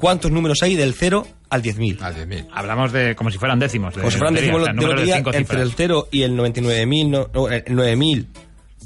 ¿Cuántos 0.00 0.30
números 0.32 0.62
hay 0.62 0.74
del 0.74 0.94
0 0.94 1.26
al 1.48 1.62
10.000? 1.62 2.02
A 2.02 2.12
10.000. 2.12 2.48
Hablamos 2.52 2.92
de 2.92 3.14
como 3.14 3.30
si 3.30 3.38
fueran 3.38 3.58
décimos. 3.58 3.94
Como 3.94 4.10
si 4.10 4.18
fueran 4.18 4.34
sea, 4.34 4.42
de 4.42 4.48
números 4.50 4.74
de 4.74 4.86
lotería, 4.86 5.16
cinco 5.16 5.30
entre 5.30 5.44
cifras. 5.44 5.62
el 5.62 5.72
0 5.76 6.08
y 6.10 6.22
el 6.22 6.36
99.000, 6.36 7.08
no, 7.08 7.30
no, 7.32 7.48
el 7.48 7.64
9.000, 7.64 8.26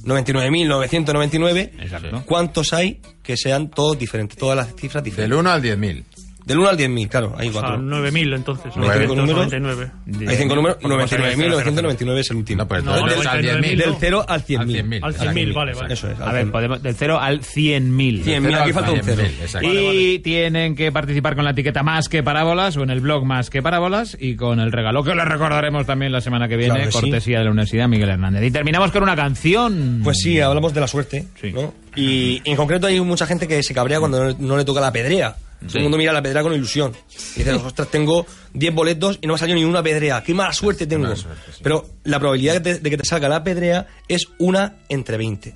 99.999, 0.05 1.71
Exacto. 1.81 2.23
¿cuántos 2.27 2.73
hay 2.73 3.01
que 3.23 3.37
sean 3.37 3.71
todos 3.71 3.99
diferentes? 3.99 4.39
Todas 4.39 4.57
las 4.57 4.75
cifras 4.75 5.03
Del 5.03 5.13
diferentes. 5.13 5.39
1 5.39 5.51
al 5.51 5.63
10.000. 5.63 6.05
Del 6.47 6.59
1 6.61 6.69
al 6.69 6.79
10.000, 6.79 7.09
claro, 7.09 7.35
hay 7.37 7.49
O 7.49 7.53
sea, 7.53 7.61
cuatro. 7.61 7.79
9.000 7.83 8.35
entonces. 8.37 8.73
Nueve. 8.77 9.01
Cinco 9.01 9.15
números. 9.17 9.53
99. 9.53 9.91
Hay 10.29 10.37
cinco 10.37 10.55
números, 10.55 10.79
Porque 10.81 10.97
pasa 10.97 11.17
que 11.17 11.29
es 11.33 11.39
99.999 11.39 12.19
es 12.21 12.31
el 12.31 12.37
último. 12.37 12.63
No, 12.63 12.69
pues 12.69 12.85
No, 12.85 12.95
entonces 12.97 13.27
al 13.27 13.43
10.000. 13.43 13.77
Del 13.77 13.95
0 13.99 14.25
al 14.29 14.35
Al 14.37 14.45
100.000. 14.47 14.67
100.000. 14.67 15.01
Al 15.03 15.15
100.000, 15.17 15.55
vale, 15.55 15.75
vale. 15.75 15.93
Eso 15.95 16.09
es. 16.09 16.21
A 16.21 16.33
ver, 16.33 16.51
podemos, 16.53 16.81
del 16.81 16.95
0 16.95 17.19
al 17.21 17.41
100.000. 17.41 18.23
100.000, 18.25 18.61
aquí 18.61 18.73
falta 18.73 18.93
un 18.93 19.01
0. 19.03 19.23
Exacto. 19.41 19.69
Y 19.69 20.21
tienen 20.21 20.77
que 20.77 20.93
participar 20.93 21.35
con 21.35 21.45
la 21.45 21.51
etiqueta 21.51 21.83
Más 21.83 22.09
que 22.09 22.23
Parábolas 22.23 22.77
o 22.77 22.85
en 22.85 22.91
el 22.91 23.01
blog 23.01 23.25
Más 23.25 23.51
que 23.51 23.61
Parábolas 23.61 24.17
y 24.21 24.37
con 24.37 24.61
el 24.61 24.71
regalo 24.71 25.03
que 25.03 25.17
les 25.17 25.25
recordaremos 25.27 25.85
también 25.85 26.13
la 26.13 26.21
semana 26.21 26.47
que 26.47 26.57
viene, 26.57 26.75
Claro 26.75 26.87
que 26.91 26.93
sí. 26.93 27.01
cortesía 27.01 27.39
de 27.39 27.45
la 27.47 27.51
Universidad 27.51 27.89
Miguel 27.89 28.11
Hernández. 28.11 28.45
Y 28.45 28.53
terminamos 28.53 28.93
con 28.93 29.03
una 29.03 29.17
canción. 29.17 30.01
Pues 30.05 30.19
sí, 30.19 30.39
hablamos 30.41 30.73
de 30.73 30.81
la 30.81 30.87
suerte, 30.87 31.27
Sí. 31.41 31.51
¿no? 31.51 31.75
Y 31.97 32.41
en 32.45 32.55
concreto 32.57 32.87
hay 32.87 33.01
mucha 33.01 33.27
gente 33.27 33.49
que 33.49 33.65
se 33.65 33.75
cabrea 33.75 33.99
cuando 33.99 34.27
no, 34.27 34.37
no 34.39 34.57
le 34.57 34.65
toca 34.65 34.81
la 34.81 34.93
pedrea. 34.93 35.35
Todo 35.67 35.79
el 35.79 35.83
mundo 35.85 35.97
mira 35.99 36.13
la 36.13 36.23
pedrea 36.23 36.43
con 36.43 36.53
ilusión. 36.53 36.93
Y 37.35 37.39
dice, 37.41 37.53
ostras, 37.53 37.89
tengo 37.89 38.27
10 38.53 38.75
boletos 38.75 39.19
y 39.23 39.27
no 39.27 39.33
me 39.33 39.37
ha 39.37 39.39
salido 39.39 39.57
ni 39.59 39.65
una 39.65 39.83
pedrea. 39.83 40.23
¡Qué 40.23 40.35
mala 40.35 40.53
suerte 40.53 40.87
tengo! 40.87 41.05
Mala 41.05 41.17
suerte, 41.17 41.41
sí. 41.53 41.61
Pero 41.63 41.87
la 42.05 42.19
probabilidad 42.19 42.61
de, 42.61 42.79
de 42.79 42.91
que 42.91 42.97
te 42.97 43.05
salga 43.05 43.29
la 43.29 43.43
pedrea 43.43 43.87
es 44.09 44.27
una 44.39 44.77
entre 44.89 45.17
20. 45.17 45.55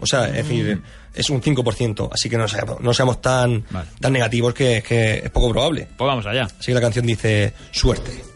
O 0.00 0.06
sea, 0.06 0.26
es 0.28 0.34
decir, 0.34 0.80
es 1.14 1.28
un 1.30 1.42
5%. 1.42 2.08
Así 2.12 2.30
que 2.30 2.38
no 2.38 2.48
seamos, 2.48 2.80
no 2.80 2.94
seamos 2.94 3.20
tan, 3.20 3.64
Vale. 3.70 3.88
tan 4.00 4.12
negativos 4.12 4.54
que, 4.54 4.82
que 4.86 5.14
es 5.24 5.30
poco 5.30 5.50
probable. 5.50 5.88
Pues 5.96 6.06
vamos 6.06 6.24
allá. 6.26 6.44
Así 6.44 6.66
que 6.66 6.74
la 6.74 6.80
canción 6.80 7.04
dice 7.06 7.52
suerte. 7.72 8.29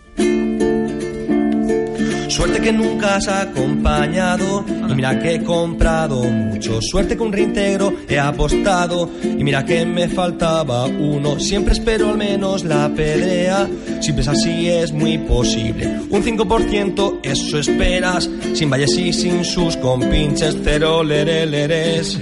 Suerte 2.35 2.61
que 2.61 2.73
nunca 2.73 3.15
has 3.15 3.29
acompañado 3.29 4.65
y 4.69 4.93
mira 4.93 5.17
que 5.21 5.37
he 5.37 5.45
comprado 5.45 6.25
mucho. 6.25 6.81
Suerte 6.83 7.17
que 7.17 7.23
un 7.23 7.33
reintegro 7.33 7.95
he 8.09 8.19
apostado 8.19 9.09
y 9.23 9.45
mira 9.45 9.65
que 9.65 9.87
me 9.87 10.09
faltaba 10.09 10.85
uno. 10.87 11.39
Siempre 11.39 11.75
espero 11.75 12.09
al 12.09 12.19
menos 12.19 12.65
la 12.65 12.89
pedrea. 12.93 13.69
Si 14.01 14.11
es 14.11 14.27
así 14.27 14.69
es 14.69 14.91
muy 14.91 15.17
posible. 15.19 15.87
Un 16.11 16.25
5% 16.25 17.21
eso 17.23 17.59
esperas. 17.61 18.29
Sin 18.53 18.69
valles 18.69 18.99
y 18.99 19.13
sin 19.13 19.45
sus 19.45 19.77
compinches. 19.77 20.57
Cero 20.65 21.05
lereleres. 21.05 22.21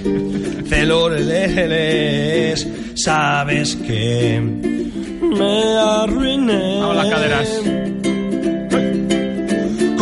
Cero 0.69 1.09
lereleres. 1.09 2.67
Sabes 2.93 3.75
que 3.77 4.39
me 4.39 5.75
arruiné. 5.75 6.77
Vamos 6.81 6.97
las 6.97 7.09
caderas. 7.09 7.82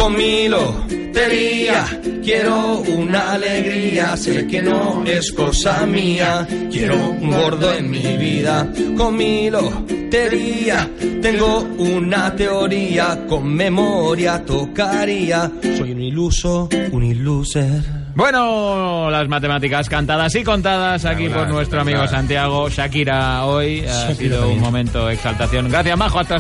Con 0.01 0.17
mi 0.17 0.48
lotería 0.50 1.86
quiero 2.24 2.79
una 2.79 3.34
alegría, 3.34 4.17
sé 4.17 4.48
que 4.48 4.60
no 4.60 5.03
es 5.05 5.31
cosa 5.31 5.86
mía, 5.86 6.48
quiero 6.72 6.96
un 6.96 7.29
gordo 7.29 7.72
en 7.72 7.91
mi 7.91 8.17
vida. 8.17 8.67
Con 8.98 9.15
mi 9.15 9.51
lotería 9.51 10.89
tengo 11.22 11.60
una 11.77 12.36
teoría, 12.36 13.27
con 13.29 13.53
memoria 13.53 14.43
tocaría, 14.43 15.51
soy 15.77 15.91
un 15.91 16.01
iluso, 16.01 16.67
un 16.91 17.03
iluser. 17.03 18.01
Bueno, 18.13 19.10
las 19.10 19.27
matemáticas 19.27 19.88
cantadas 19.88 20.36
y 20.36 20.43
contadas 20.43 21.05
aquí 21.05 21.29
por 21.29 21.48
nuestro 21.48 21.81
amigo 21.81 22.05
Santiago. 22.08 22.70
Shakira 22.70 23.46
hoy 23.46 23.86
ha 23.86 24.13
sido 24.13 24.50
un 24.50 24.60
momento 24.60 25.05
de 25.05 25.13
exaltación. 25.13 25.70
Gracias, 25.70 25.98
Majo. 25.98 26.20
Hasta 26.20 26.36